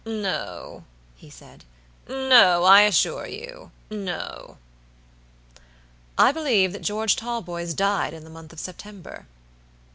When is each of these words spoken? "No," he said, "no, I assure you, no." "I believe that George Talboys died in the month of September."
"No," 0.03 0.83
he 1.15 1.29
said, 1.29 1.63
"no, 2.09 2.63
I 2.63 2.81
assure 2.81 3.27
you, 3.27 3.69
no." 3.91 4.57
"I 6.17 6.31
believe 6.31 6.73
that 6.73 6.81
George 6.81 7.15
Talboys 7.15 7.75
died 7.75 8.11
in 8.15 8.23
the 8.23 8.31
month 8.31 8.51
of 8.51 8.59
September." 8.59 9.27